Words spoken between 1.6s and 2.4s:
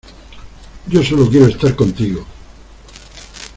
contigo.